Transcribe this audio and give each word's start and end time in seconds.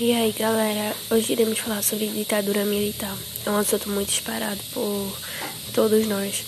E 0.00 0.12
aí, 0.12 0.32
galera, 0.32 0.92
hoje 1.08 1.34
iremos 1.34 1.60
falar 1.60 1.80
sobre 1.80 2.08
ditadura 2.08 2.64
militar. 2.64 3.16
É 3.46 3.50
um 3.50 3.56
assunto 3.56 3.88
muito 3.88 4.08
disparado 4.08 4.58
por 4.72 5.16
todos 5.72 6.04
nós. 6.08 6.42